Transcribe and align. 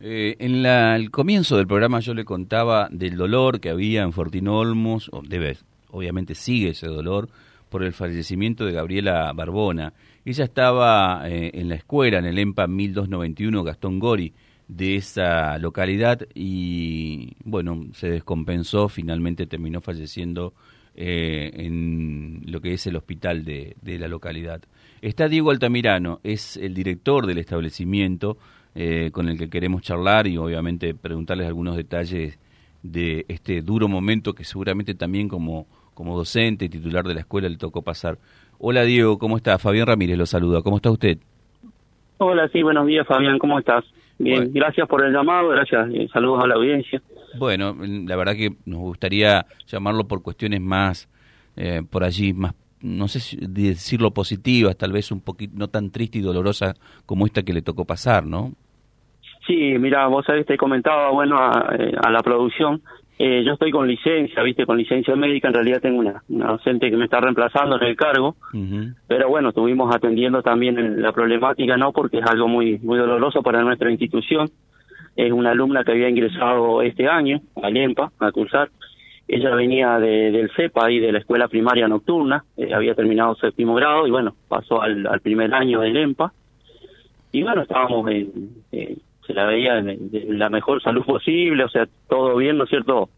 Eh, 0.00 0.36
en 0.38 0.62
la, 0.62 0.96
el 0.96 1.10
comienzo 1.10 1.58
del 1.58 1.66
programa 1.66 2.00
yo 2.00 2.14
le 2.14 2.24
contaba 2.24 2.88
del 2.90 3.18
dolor 3.18 3.60
que 3.60 3.68
había 3.68 4.00
en 4.00 4.14
Fortinolmos, 4.14 5.10
o 5.12 5.20
debe, 5.20 5.58
obviamente 5.90 6.34
sigue 6.34 6.70
ese 6.70 6.86
dolor, 6.86 7.28
por 7.68 7.82
el 7.82 7.92
fallecimiento 7.92 8.64
de 8.64 8.72
Gabriela 8.72 9.30
Barbona. 9.34 9.92
Ella 10.24 10.44
estaba 10.44 11.28
eh, 11.28 11.50
en 11.52 11.68
la 11.68 11.74
escuela, 11.74 12.20
en 12.20 12.24
el 12.24 12.38
EMPA 12.38 12.68
1291 12.68 13.64
Gastón 13.64 13.98
Gori, 13.98 14.32
de 14.66 14.96
esa 14.96 15.58
localidad 15.58 16.26
y 16.34 17.34
bueno, 17.44 17.88
se 17.92 18.08
descompensó, 18.08 18.88
finalmente 18.88 19.46
terminó 19.46 19.82
falleciendo 19.82 20.54
eh, 20.96 21.50
en 21.54 22.42
lo 22.46 22.60
que 22.60 22.72
es 22.72 22.86
el 22.86 22.96
hospital 22.96 23.44
de, 23.44 23.76
de 23.82 23.98
la 23.98 24.08
localidad. 24.08 24.62
Está 25.02 25.28
Diego 25.28 25.50
Altamirano, 25.50 26.20
es 26.24 26.56
el 26.56 26.74
director 26.74 27.26
del 27.26 27.38
establecimiento, 27.38 28.38
eh, 28.74 29.10
con 29.10 29.28
el 29.28 29.38
que 29.38 29.48
queremos 29.48 29.82
charlar 29.82 30.26
y 30.26 30.36
obviamente 30.36 30.94
preguntarles 30.94 31.46
algunos 31.46 31.76
detalles 31.76 32.38
de 32.82 33.24
este 33.28 33.62
duro 33.62 33.88
momento 33.88 34.34
que 34.34 34.44
seguramente 34.44 34.94
también 34.94 35.28
como, 35.28 35.66
como 35.94 36.16
docente 36.16 36.66
y 36.66 36.68
titular 36.68 37.04
de 37.04 37.14
la 37.14 37.20
escuela 37.20 37.48
le 37.48 37.56
tocó 37.56 37.82
pasar. 37.82 38.18
Hola 38.58 38.84
Diego, 38.84 39.18
¿cómo 39.18 39.36
está? 39.36 39.58
Fabián 39.58 39.86
Ramírez 39.86 40.18
lo 40.18 40.26
saluda. 40.26 40.60
¿Cómo 40.62 40.76
está 40.76 40.90
usted? 40.90 41.18
Hola, 42.18 42.48
sí, 42.48 42.62
buenos 42.62 42.86
días 42.86 43.06
Fabián, 43.06 43.38
¿cómo 43.38 43.58
estás? 43.58 43.84
Bien, 44.18 44.50
gracias 44.52 44.88
por 44.88 45.04
el 45.04 45.12
llamado, 45.12 45.48
gracias, 45.48 45.88
eh, 45.92 46.08
saludos 46.12 46.42
a 46.44 46.46
la 46.46 46.54
audiencia. 46.54 47.02
Bueno, 47.38 47.76
la 47.80 48.16
verdad 48.16 48.34
que 48.34 48.50
nos 48.64 48.80
gustaría 48.80 49.46
llamarlo 49.66 50.06
por 50.06 50.22
cuestiones 50.22 50.60
más, 50.60 51.08
eh, 51.56 51.82
por 51.88 52.04
allí, 52.04 52.32
más 52.32 52.54
no 52.82 53.08
sé 53.08 53.20
si 53.20 53.36
decirlo 53.40 54.12
positivas, 54.12 54.76
tal 54.76 54.92
vez 54.92 55.10
un 55.10 55.20
poquito 55.20 55.54
no 55.56 55.68
tan 55.68 55.90
triste 55.90 56.18
y 56.18 56.20
dolorosa 56.20 56.74
como 57.04 57.26
esta 57.26 57.42
que 57.42 57.52
le 57.52 57.62
tocó 57.62 57.84
pasar, 57.84 58.24
¿no? 58.26 58.52
Sí, 59.46 59.76
mira, 59.78 60.06
vos 60.08 60.24
sabés, 60.26 60.44
te 60.46 60.56
comentaba, 60.56 61.10
bueno, 61.10 61.38
a, 61.38 61.74
eh, 61.78 61.92
la 62.10 62.20
producción, 62.20 62.82
eh, 63.18 63.44
yo 63.44 63.52
estoy 63.52 63.70
con 63.70 63.86
licencia, 63.86 64.42
viste, 64.42 64.66
con 64.66 64.76
licencia 64.76 65.14
médica, 65.14 65.48
en 65.48 65.54
realidad 65.54 65.80
tengo 65.80 66.00
una, 66.00 66.22
docente 66.28 66.90
que 66.90 66.96
me 66.96 67.04
está 67.04 67.20
reemplazando 67.20 67.76
en 67.80 67.86
el 67.86 67.96
cargo, 67.96 68.36
pero 69.06 69.28
bueno, 69.28 69.50
estuvimos 69.50 69.94
atendiendo 69.94 70.42
también 70.42 71.00
la 71.00 71.12
problemática, 71.12 71.76
¿no? 71.76 71.92
Porque 71.92 72.18
es 72.18 72.26
algo 72.26 72.48
muy, 72.48 72.78
muy 72.78 72.98
doloroso 72.98 73.42
para 73.42 73.62
nuestra 73.62 73.90
institución. 73.90 74.50
Es 75.16 75.32
una 75.32 75.50
alumna 75.50 75.82
que 75.82 75.92
había 75.92 76.08
ingresado 76.08 76.82
este 76.82 77.08
año 77.08 77.40
al 77.62 77.76
EMPA 77.76 78.12
a 78.18 78.32
cursar. 78.32 78.70
Ella 79.26 79.54
venía 79.54 79.98
de, 79.98 80.30
del 80.30 80.50
CEPA 80.54 80.90
y 80.90 81.00
de 81.00 81.10
la 81.10 81.18
escuela 81.18 81.48
primaria 81.48 81.88
nocturna, 81.88 82.44
eh, 82.56 82.72
había 82.72 82.94
terminado 82.94 83.34
séptimo 83.34 83.74
grado 83.74 84.06
y 84.06 84.10
bueno, 84.10 84.36
pasó 84.46 84.80
al, 84.82 85.20
primer 85.20 85.52
año 85.52 85.80
del 85.80 85.96
EMPA. 85.96 86.32
Y 87.32 87.42
bueno, 87.42 87.62
estábamos 87.62 88.08
en, 88.10 88.50
se 89.26 89.34
la 89.34 89.46
veía 89.46 89.82
de, 89.82 90.26
la 90.28 90.48
mejor 90.48 90.82
salud 90.82 91.04
posible, 91.06 91.64
o 91.64 91.68
sea, 91.68 91.88
todo 92.08 92.36
bien, 92.36 92.58
¿no 92.58 92.64
es 92.64 92.70
cierto? 92.70 93.08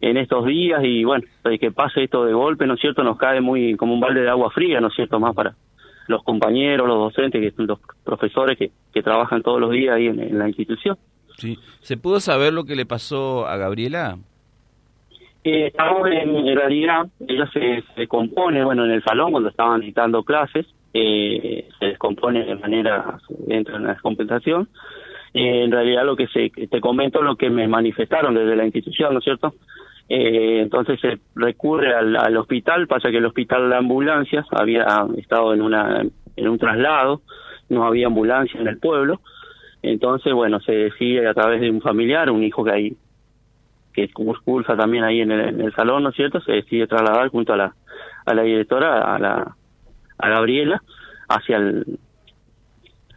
En 0.00 0.16
estos 0.16 0.46
días 0.46 0.80
y 0.84 1.02
bueno, 1.02 1.24
que 1.58 1.72
pase 1.72 2.04
esto 2.04 2.24
de 2.24 2.32
golpe, 2.32 2.66
¿no 2.66 2.74
es 2.74 2.80
cierto? 2.80 3.02
Nos 3.02 3.16
cae 3.16 3.40
muy 3.40 3.74
como 3.74 3.94
un 3.94 4.00
balde 4.00 4.20
de 4.20 4.28
agua 4.28 4.50
fría, 4.50 4.80
¿no 4.80 4.88
es 4.88 4.94
cierto? 4.94 5.18
Más 5.18 5.34
para 5.34 5.54
los 6.06 6.22
compañeros, 6.22 6.86
los 6.86 6.98
docentes, 6.98 7.54
que 7.54 7.62
los 7.62 7.80
profesores 8.04 8.56
que, 8.56 8.70
que 8.92 9.02
trabajan 9.02 9.42
todos 9.42 9.60
los 9.60 9.70
días 9.70 9.96
ahí 9.96 10.06
en, 10.06 10.38
la 10.38 10.46
institución. 10.48 10.96
Sí. 11.38 11.58
¿Se 11.80 11.96
pudo 11.96 12.20
saber 12.20 12.52
lo 12.52 12.64
que 12.64 12.76
le 12.76 12.84
pasó 12.84 13.46
a 13.46 13.56
Gabriela? 13.56 14.18
Eh, 15.44 15.68
estamos 15.68 16.06
en, 16.10 16.56
realidad, 16.56 17.06
ella 17.26 17.48
se, 17.52 17.82
se 17.94 18.06
compone, 18.06 18.64
bueno, 18.64 18.84
en 18.84 18.90
el 18.90 19.02
salón 19.02 19.30
cuando 19.30 19.48
estaban 19.48 19.80
dictando 19.80 20.22
clases, 20.24 20.66
eh, 20.92 21.68
se 21.78 21.86
descompone 21.86 22.44
de 22.44 22.56
manera, 22.56 23.18
dentro 23.46 23.74
de 23.74 23.80
una 23.80 23.92
descompensación, 23.92 24.68
eh, 25.34 25.64
en 25.64 25.70
realidad 25.70 26.04
lo 26.04 26.16
que 26.16 26.26
se, 26.26 26.50
te 26.50 26.80
comento 26.80 27.22
lo 27.22 27.36
que 27.36 27.50
me 27.50 27.68
manifestaron 27.68 28.34
desde 28.34 28.56
la 28.56 28.64
institución, 28.64 29.12
¿no 29.12 29.18
es 29.20 29.24
cierto? 29.24 29.54
Eh, 30.08 30.60
entonces 30.62 30.98
se 31.00 31.18
recurre 31.34 31.94
al, 31.94 32.36
hospital, 32.36 32.86
pasa 32.86 33.10
que 33.10 33.18
el 33.18 33.26
hospital 33.26 33.68
de 33.68 33.76
ambulancias 33.76 34.46
había 34.50 34.86
estado 35.18 35.52
en 35.52 35.62
una 35.62 36.04
en 36.36 36.48
un 36.48 36.58
traslado, 36.58 37.20
no 37.68 37.84
había 37.84 38.06
ambulancia 38.06 38.60
en 38.60 38.68
el 38.68 38.78
pueblo, 38.78 39.20
entonces 39.82 40.32
bueno 40.32 40.60
se 40.60 40.72
decide 40.72 41.28
a 41.28 41.34
través 41.34 41.60
de 41.60 41.70
un 41.70 41.80
familiar, 41.80 42.30
un 42.30 42.42
hijo 42.42 42.64
que 42.64 42.72
hay 42.72 42.96
que 43.92 44.08
cursa 44.12 44.76
también 44.76 45.02
ahí 45.02 45.20
en 45.20 45.32
el, 45.32 45.40
en 45.48 45.60
el 45.60 45.74
salón, 45.74 46.04
¿no 46.04 46.10
es 46.10 46.16
cierto? 46.16 46.40
Se 46.40 46.52
decide 46.52 46.86
trasladar 46.86 47.28
junto 47.28 47.52
a 47.52 47.56
la 47.56 47.74
a 48.26 48.34
la 48.34 48.42
directora, 48.42 49.14
a 49.14 49.18
la 49.18 49.56
a 50.18 50.28
Gabriela, 50.28 50.82
hacia 51.28 51.56
el 51.56 51.98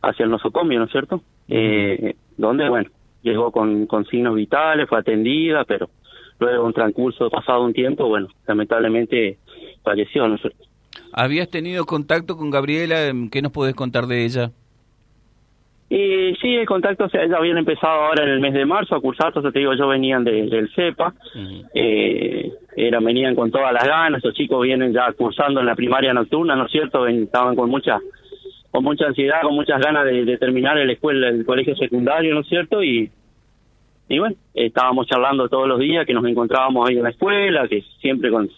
hacia 0.01 0.23
el 0.23 0.31
nosocomio, 0.31 0.79
¿no 0.79 0.85
es 0.85 0.91
cierto? 0.91 1.21
eh, 1.51 2.15
donde, 2.37 2.67
bueno, 2.69 2.89
llegó 3.21 3.51
con, 3.51 3.85
con 3.85 4.05
signos 4.05 4.35
vitales, 4.35 4.87
fue 4.87 4.99
atendida, 4.99 5.65
pero 5.65 5.89
luego 6.39 6.65
un 6.65 6.73
transcurso 6.73 7.29
pasado 7.29 7.63
un 7.63 7.73
tiempo, 7.73 8.07
bueno, 8.07 8.29
lamentablemente 8.47 9.37
falleció, 9.83 10.27
¿no 10.27 10.35
es 10.35 10.41
cierto? 10.41 10.63
¿Habías 11.13 11.49
tenido 11.49 11.85
contacto 11.85 12.37
con 12.37 12.49
Gabriela? 12.49 13.11
¿Qué 13.31 13.41
nos 13.41 13.51
puedes 13.51 13.75
contar 13.75 14.07
de 14.07 14.23
ella? 14.23 14.51
Y 15.93 16.33
sí, 16.35 16.55
el 16.55 16.65
contacto, 16.65 17.03
o 17.03 17.09
sea, 17.09 17.23
habían 17.35 17.57
empezado 17.57 18.03
ahora 18.03 18.23
en 18.23 18.29
el 18.29 18.39
mes 18.39 18.53
de 18.53 18.65
marzo 18.65 18.95
a 18.95 19.01
cursar, 19.01 19.27
entonces 19.27 19.51
te 19.51 19.59
digo, 19.59 19.73
yo 19.73 19.89
venían 19.89 20.23
del 20.23 20.71
CEPA, 20.73 21.13
eh, 21.75 22.49
era, 22.77 23.01
venían 23.01 23.35
con 23.35 23.51
todas 23.51 23.73
las 23.73 23.85
ganas, 23.85 24.23
los 24.23 24.33
chicos 24.33 24.63
vienen 24.63 24.93
ya 24.93 25.11
cursando 25.11 25.59
en 25.59 25.65
la 25.65 25.75
primaria 25.75 26.13
nocturna, 26.13 26.55
¿no 26.55 26.67
es 26.67 26.71
cierto? 26.71 27.05
Estaban 27.05 27.57
con 27.57 27.69
mucha 27.69 27.99
con 28.71 28.85
mucha 28.85 29.07
ansiedad, 29.07 29.41
con 29.41 29.53
muchas 29.53 29.81
ganas 29.81 30.05
de, 30.05 30.37
terminar 30.37 30.77
el 30.77 30.91
escuela, 30.91 31.27
el 31.27 31.45
colegio 31.45 31.75
secundario, 31.75 32.33
¿no 32.35 32.39
es 32.39 32.47
cierto? 32.47 32.81
Y, 32.81 33.11
y 34.07 34.17
bueno, 34.17 34.37
estábamos 34.53 35.07
charlando 35.07 35.49
todos 35.49 35.67
los 35.67 35.77
días, 35.77 36.05
que 36.05 36.13
nos 36.13 36.25
encontrábamos 36.25 36.87
ahí 36.87 36.95
en 36.95 37.03
la 37.03 37.09
escuela, 37.09 37.67
que 37.67 37.83
siempre 37.99 38.31
con 38.31 38.49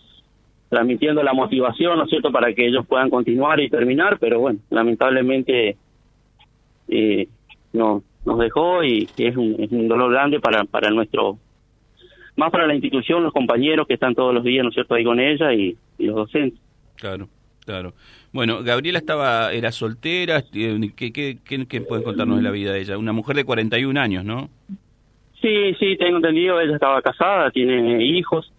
transmitiendo 0.69 1.23
la 1.23 1.33
motivación, 1.33 1.97
¿no 1.97 2.03
es 2.03 2.11
cierto?, 2.11 2.31
para 2.31 2.53
que 2.53 2.67
ellos 2.67 2.85
puedan 2.85 3.09
continuar 3.09 3.59
y 3.59 3.71
terminar, 3.71 4.19
pero 4.19 4.39
bueno, 4.39 4.59
lamentablemente 4.69 5.77
eh, 6.87 7.27
no, 7.73 8.03
nos 8.25 8.39
dejó 8.39 8.83
y, 8.83 9.07
es, 9.17 9.35
un, 9.35 9.55
es 9.59 9.71
un 9.71 9.87
dolor 9.87 10.11
grande 10.11 10.39
para, 10.39 10.63
para 10.63 10.89
nuestro, 10.89 11.37
más 12.35 12.51
para 12.51 12.67
la 12.67 12.73
institución, 12.73 13.23
los 13.23 13.33
compañeros 13.33 13.87
que 13.87 13.95
están 13.95 14.15
todos 14.15 14.33
los 14.33 14.43
días, 14.43 14.63
¿no 14.63 14.69
es 14.69 14.75
cierto?, 14.75 14.95
ahí 14.95 15.03
con 15.03 15.19
ella 15.19 15.53
y 15.53 15.77
los 15.99 16.15
docentes. 16.15 16.59
Claro. 16.95 17.27
Claro. 17.65 17.93
Bueno, 18.31 18.63
Gabriela 18.63 18.97
estaba, 18.97 19.53
era 19.53 19.71
soltera, 19.71 20.43
eh, 20.53 20.91
¿qué, 20.95 21.13
qué, 21.13 21.37
qué, 21.45 21.81
puedes 21.81 22.03
contarnos 22.03 22.37
de 22.37 22.43
la 22.43 22.51
vida 22.51 22.73
de 22.73 22.81
ella? 22.81 22.97
Una 22.97 23.13
mujer 23.13 23.35
de 23.35 23.45
41 23.45 23.99
años, 23.99 24.25
¿no? 24.25 24.49
Sí, 25.41 25.73
sí, 25.79 25.97
tengo 25.97 26.17
entendido, 26.17 26.59
ella 26.59 26.73
estaba 26.73 27.01
casada, 27.01 27.51
tiene 27.51 28.03
hijos, 28.03 28.51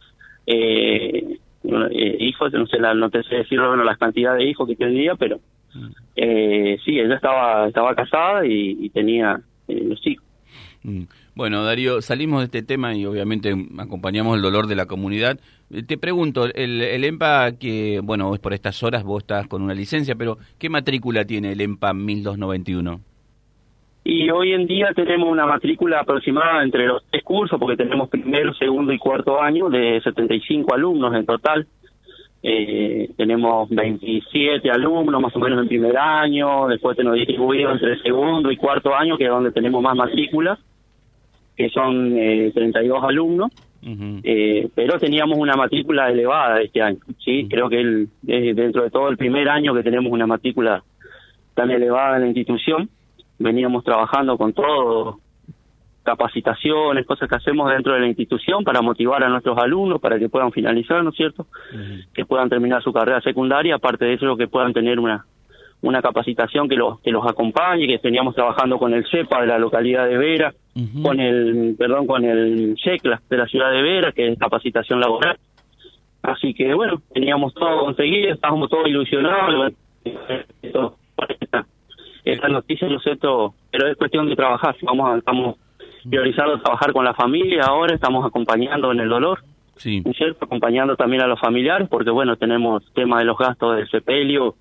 eh, 0.46 1.38
eh 1.64 2.16
hijos, 2.20 2.52
no 2.52 2.66
sé, 2.66 2.78
no 2.78 3.10
te 3.10 3.22
sé 3.24 3.36
decir 3.36 3.58
bueno, 3.58 3.84
las 3.84 3.98
cantidades 3.98 4.38
de 4.38 4.50
hijos 4.50 4.68
que 4.68 4.76
tenía, 4.76 5.14
pero. 5.16 5.40
Eh, 6.16 6.78
sí, 6.84 6.98
ella 6.98 7.16
estaba, 7.16 7.68
estaba 7.68 7.94
casada 7.94 8.46
y, 8.46 8.88
tenía 8.90 9.40
eh, 9.68 9.84
los 9.84 10.06
hijos. 10.06 10.24
Mm. 10.82 11.04
Bueno, 11.34 11.64
Darío, 11.64 12.00
salimos 12.00 12.40
de 12.40 12.44
este 12.44 12.62
tema 12.62 12.94
y 12.94 13.06
obviamente 13.06 13.54
acompañamos 13.78 14.36
el 14.36 14.42
dolor 14.42 14.66
de 14.66 14.76
la 14.76 14.86
comunidad. 14.86 15.40
Eh, 15.70 15.82
te 15.82 15.98
pregunto, 15.98 16.44
el, 16.44 16.80
el 16.80 17.04
EMPA, 17.04 17.52
que, 17.58 18.00
bueno, 18.04 18.34
es 18.34 18.40
por 18.40 18.52
estas 18.52 18.82
horas, 18.82 19.02
vos 19.02 19.22
estás 19.22 19.48
con 19.48 19.62
una 19.62 19.74
licencia, 19.74 20.14
pero 20.14 20.38
¿qué 20.58 20.68
matrícula 20.68 21.24
tiene 21.24 21.52
el 21.52 21.60
EMPA 21.60 21.94
1291? 21.94 23.00
Y 24.04 24.28
hoy 24.28 24.52
en 24.52 24.66
día 24.66 24.92
tenemos 24.94 25.30
una 25.30 25.46
matrícula 25.46 26.00
aproximada 26.00 26.62
entre 26.62 26.86
los 26.86 27.02
tres 27.10 27.24
cursos, 27.24 27.58
porque 27.58 27.82
tenemos 27.82 28.10
primero, 28.10 28.52
segundo 28.52 28.92
y 28.92 28.98
cuarto 28.98 29.40
año, 29.40 29.70
de 29.70 29.98
75 30.02 30.74
alumnos 30.74 31.14
en 31.14 31.24
total. 31.24 31.66
Eh, 32.46 33.08
tenemos 33.16 33.70
27 33.70 34.70
alumnos 34.70 35.18
más 35.18 35.34
o 35.34 35.38
menos 35.38 35.62
en 35.62 35.66
primer 35.66 35.96
año, 35.96 36.68
después 36.68 36.94
tenemos 36.94 37.16
distribuido 37.16 37.72
entre 37.72 37.98
segundo 38.02 38.52
y 38.52 38.58
cuarto 38.58 38.94
año, 38.94 39.16
que 39.16 39.24
es 39.24 39.30
donde 39.30 39.50
tenemos 39.50 39.82
más 39.82 39.96
matrículas 39.96 40.58
que 41.56 41.70
son 41.70 42.18
eh, 42.18 42.50
32 42.52 43.02
alumnos, 43.02 43.50
eh, 43.82 44.68
pero 44.74 44.98
teníamos 44.98 45.38
una 45.38 45.54
matrícula 45.54 46.10
elevada 46.10 46.60
este 46.60 46.82
año. 46.82 46.98
sí 47.24 47.46
Creo 47.48 47.70
que 47.70 47.80
el, 47.80 48.08
dentro 48.22 48.82
de 48.82 48.90
todo 48.90 49.08
el 49.08 49.16
primer 49.16 49.48
año 49.48 49.72
que 49.72 49.82
tenemos 49.82 50.12
una 50.12 50.26
matrícula 50.26 50.82
tan 51.54 51.70
elevada 51.70 52.16
en 52.16 52.22
la 52.22 52.28
institución, 52.28 52.90
veníamos 53.38 53.84
trabajando 53.84 54.36
con 54.36 54.52
todo, 54.52 55.20
capacitaciones, 56.04 57.06
cosas 57.06 57.28
que 57.28 57.34
hacemos 57.34 57.70
dentro 57.70 57.94
de 57.94 58.00
la 58.00 58.06
institución 58.06 58.62
para 58.62 58.82
motivar 58.82 59.24
a 59.24 59.28
nuestros 59.28 59.58
alumnos 59.58 60.00
para 60.00 60.18
que 60.18 60.28
puedan 60.28 60.52
finalizar, 60.52 61.02
¿no 61.02 61.10
es 61.10 61.16
cierto? 61.16 61.46
Que 62.12 62.24
puedan 62.24 62.48
terminar 62.48 62.82
su 62.82 62.92
carrera 62.92 63.20
secundaria, 63.22 63.76
aparte 63.76 64.04
de 64.04 64.14
eso, 64.14 64.36
que 64.36 64.46
puedan 64.46 64.72
tener 64.72 65.00
una 65.00 65.24
una 65.80 66.00
capacitación 66.00 66.66
que 66.66 66.76
los 66.76 66.98
que 67.00 67.10
los 67.10 67.26
acompañe, 67.26 67.86
que 67.86 67.98
teníamos 67.98 68.34
trabajando 68.34 68.78
con 68.78 68.94
el 68.94 69.04
CEPA 69.06 69.42
de 69.42 69.46
la 69.46 69.58
localidad 69.58 70.08
de 70.08 70.16
Vera, 70.16 70.54
con 71.02 71.20
el 71.20 71.74
perdón 71.78 72.06
con 72.06 72.24
el 72.24 72.74
CECLA 72.82 73.20
de 73.28 73.36
la 73.36 73.46
ciudad 73.46 73.70
de 73.70 73.82
Vera, 73.82 74.12
que 74.12 74.28
es 74.28 74.38
capacitación 74.38 75.00
laboral. 75.00 75.38
Así 76.22 76.54
que 76.54 76.72
bueno, 76.72 77.02
teníamos 77.12 77.52
todo 77.52 77.84
conseguido, 77.84 78.32
estábamos 78.32 78.70
todos 78.70 78.88
ilusionados. 78.88 79.72
esta, 80.62 81.66
esta 82.24 82.48
noticia, 82.48 82.88
¿no 82.88 83.54
pero 83.70 83.88
es 83.88 83.96
cuestión 83.96 84.28
de 84.28 84.36
trabajar. 84.36 84.74
Vamos, 84.82 85.18
estamos 85.18 85.56
priorizando 86.08 86.60
trabajar 86.60 86.92
con 86.92 87.04
la 87.04 87.14
familia 87.14 87.64
ahora, 87.64 87.94
estamos 87.94 88.24
acompañando 88.26 88.92
en 88.92 89.00
el 89.00 89.08
dolor, 89.08 89.40
Sí. 89.76 90.00
¿no 90.04 90.12
es 90.12 90.16
cierto? 90.16 90.44
Acompañando 90.44 90.96
también 90.96 91.22
a 91.22 91.26
los 91.26 91.40
familiares, 91.40 91.88
porque 91.88 92.10
bueno, 92.10 92.36
tenemos 92.36 92.84
tema 92.92 93.18
de 93.18 93.24
los 93.24 93.36
gastos 93.36 93.76
del 93.76 93.88
sepelio, 93.88 94.54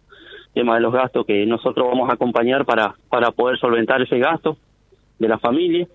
tema 0.53 0.75
de 0.75 0.81
los 0.81 0.93
gastos 0.93 1.25
que 1.25 1.45
nosotros 1.45 1.87
vamos 1.87 2.09
a 2.09 2.13
acompañar 2.13 2.65
para, 2.65 2.95
para 3.09 3.31
poder 3.31 3.57
solventar 3.59 4.01
ese 4.01 4.17
gasto 4.17 4.57
de 5.19 5.27
la 5.27 5.37
familia. 5.37 5.87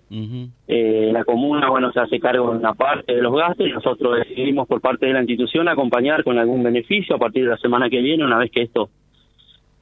Eh, 0.67 1.09
la 1.11 1.23
comuna, 1.25 1.69
bueno, 1.69 1.91
se 1.91 1.99
hace 1.99 2.19
cargo 2.19 2.51
de 2.51 2.57
una 2.59 2.73
parte 2.73 3.13
de 3.13 3.21
los 3.21 3.35
gastos 3.35 3.67
y 3.67 3.71
nosotros 3.71 4.17
decidimos 4.17 4.67
por 4.67 4.81
parte 4.81 5.05
de 5.05 5.13
la 5.13 5.19
institución 5.19 5.67
acompañar 5.67 6.23
con 6.23 6.37
algún 6.37 6.63
beneficio 6.63 7.15
a 7.15 7.19
partir 7.19 7.43
de 7.43 7.49
la 7.49 7.57
semana 7.57 7.89
que 7.89 8.01
viene, 8.01 8.23
una 8.23 8.37
vez 8.37 8.51
que 8.51 8.61
esto 8.61 8.89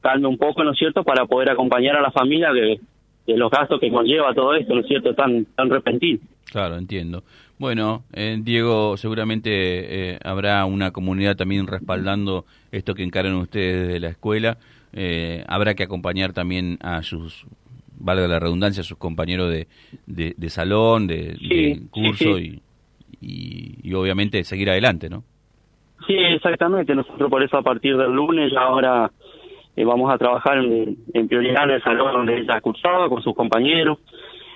calme 0.02 0.28
un 0.28 0.38
poco, 0.38 0.64
¿no 0.64 0.72
es 0.72 0.78
cierto?, 0.78 1.04
para 1.04 1.26
poder 1.26 1.50
acompañar 1.50 1.96
a 1.96 2.02
la 2.02 2.12
familia 2.12 2.52
de, 2.52 2.80
de 3.28 3.38
los 3.38 3.52
gastos 3.52 3.80
que 3.80 3.92
conlleva 3.92 4.34
todo 4.34 4.56
esto, 4.56 4.74
¿no 4.74 4.82
es 4.82 4.88
cierto?, 4.88 5.14
tan, 5.14 5.46
tan 5.56 5.70
repentino. 5.70 6.20
Claro, 6.52 6.78
entiendo. 6.78 7.24
Bueno, 7.60 8.04
eh, 8.14 8.38
Diego, 8.40 8.96
seguramente 8.98 9.50
eh, 10.14 10.20
habrá 10.24 10.64
una 10.66 10.92
comunidad 10.92 11.36
también 11.36 11.68
respaldando 11.68 12.46
esto 12.72 12.94
que 12.94 13.04
encaran 13.04 13.36
ustedes 13.36 13.88
de 13.88 14.00
la 14.00 14.10
escuela. 14.10 14.58
Eh, 14.94 15.44
habrá 15.48 15.74
que 15.76 15.84
acompañar 15.84 16.34
también 16.34 16.78
a 16.82 17.04
sus, 17.04 17.46
valga 18.00 18.28
la 18.28 18.40
redundancia, 18.40 18.82
a 18.82 18.86
sus 18.86 18.98
compañeros 18.98 19.52
de, 19.52 19.68
de, 20.06 20.34
de 20.38 20.50
salón, 20.50 21.08
de, 21.08 21.36
Sí, 21.38 21.48
de 21.50 21.74
sí, 21.76 21.88
curso 21.90 22.38
sí. 22.38 22.62
Y, 23.20 23.28
y, 23.28 23.90
y 23.90 23.94
obviamente 23.94 24.44
seguir 24.44 24.70
adelante, 24.70 25.10
¿no? 25.10 25.24
Sí, 26.06 26.14
exactamente. 26.14 26.94
Nosotros 26.96 27.30
por 27.30 27.44
eso 27.44 27.58
a 27.58 27.64
partir 27.64 27.98
del 27.98 28.12
lunes 28.12 28.52
ya 28.54 28.62
ahora 28.62 29.12
eh, 29.78 29.86
vamos 29.86 30.12
a 30.12 30.18
trabajar 30.18 30.58
en, 30.58 30.98
en 31.14 31.28
prioridad 31.28 31.66
en 31.66 31.72
el 31.76 31.84
salón 31.84 32.12
donde 32.12 32.40
ella 32.40 32.60
cursaba 32.62 33.08
con 33.08 33.22
sus 33.22 33.36
compañeros. 33.36 34.00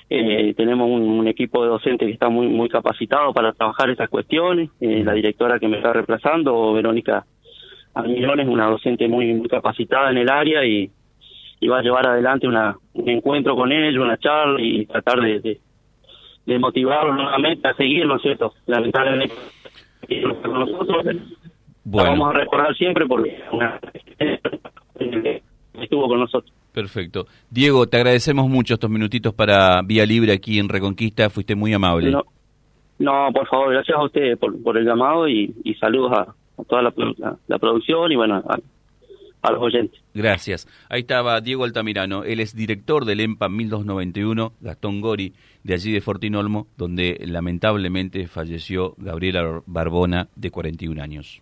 Eh, 0.09 0.53
tenemos 0.57 0.89
un, 0.89 1.03
un 1.03 1.27
equipo 1.27 1.63
de 1.63 1.69
docentes 1.69 2.07
que 2.07 2.13
está 2.13 2.27
muy 2.27 2.47
muy 2.47 2.67
capacitado 2.67 3.31
para 3.31 3.53
trabajar 3.53 3.91
esas 3.91 4.09
cuestiones. 4.09 4.71
Eh, 4.81 5.03
la 5.05 5.13
directora 5.13 5.59
que 5.59 5.67
me 5.67 5.77
está 5.77 5.93
reemplazando, 5.93 6.73
Verónica 6.73 7.23
Almirón, 7.93 8.39
es 8.39 8.47
una 8.47 8.65
docente 8.65 9.07
muy, 9.07 9.33
muy 9.35 9.47
capacitada 9.47 10.09
en 10.09 10.17
el 10.17 10.29
área 10.29 10.65
y, 10.65 10.89
y 11.59 11.67
va 11.67 11.77
a 11.77 11.83
llevar 11.83 12.07
adelante 12.07 12.47
una, 12.47 12.75
un 12.93 13.07
encuentro 13.07 13.55
con 13.55 13.71
ellos, 13.71 14.03
una 14.03 14.17
charla 14.17 14.59
y 14.59 14.87
tratar 14.87 15.21
de, 15.21 15.39
de, 15.39 15.59
de 16.47 16.59
motivarlos 16.59 17.15
nuevamente 17.15 17.67
a 17.67 17.75
seguir, 17.75 18.07
¿no 18.07 18.15
es 18.15 18.23
cierto? 18.23 18.53
Lamentablemente, 18.65 19.35
nosotros 20.47 21.05
la 21.05 21.13
Bueno, 21.83 22.09
vamos 22.09 22.29
a 22.33 22.39
recordar 22.39 22.75
siempre 22.75 23.05
porque 23.05 23.39
una. 23.51 23.79
Perfecto. 26.81 27.27
Diego, 27.49 27.87
te 27.87 27.97
agradecemos 27.97 28.49
mucho 28.49 28.73
estos 28.75 28.89
minutitos 28.89 29.33
para 29.33 29.81
Vía 29.83 30.05
Libre 30.05 30.33
aquí 30.33 30.59
en 30.59 30.69
Reconquista. 30.69 31.29
Fuiste 31.29 31.55
muy 31.55 31.73
amable. 31.73 32.11
No, 32.11 32.23
no, 32.99 33.29
por 33.33 33.47
favor, 33.47 33.71
gracias 33.73 33.97
a 33.97 34.03
ustedes 34.03 34.37
por, 34.37 34.61
por 34.61 34.77
el 34.77 34.85
llamado 34.85 35.27
y, 35.27 35.53
y 35.63 35.73
saludos 35.75 36.11
a, 36.17 36.21
a 36.61 36.63
toda 36.67 36.81
la, 36.81 36.91
produ- 36.93 37.15
la- 37.17 37.37
la 37.47 37.57
producción 37.59 38.11
y 38.11 38.15
bueno, 38.15 38.35
a, 38.47 38.57
a 39.43 39.51
los 39.51 39.61
oyentes. 39.61 39.99
Gracias. 40.13 40.67
Ahí 40.89 41.01
estaba 41.01 41.39
Diego 41.41 41.63
Altamirano. 41.63 42.23
Él 42.23 42.39
es 42.41 42.55
director 42.55 43.05
del 43.05 43.21
EMPA 43.21 43.49
1291, 43.49 44.53
Gastón 44.61 45.01
Gori, 45.01 45.33
de 45.63 45.73
allí 45.73 45.91
de 45.91 46.01
Fortinolmo, 46.01 46.67
donde 46.77 47.17
lamentablemente 47.25 48.27
falleció 48.27 48.93
Gabriela 48.97 49.61
Barbona, 49.65 50.27
de 50.35 50.51
41 50.51 51.01
años. 51.01 51.41